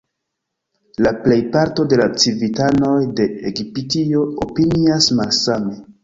La 1.05 1.09
plejparto 1.25 1.83
de 1.91 1.99
la 1.99 2.07
civitanoj 2.23 2.93
de 3.19 3.27
Egiptio 3.49 4.23
opinias 4.47 5.11
malsame. 5.21 5.77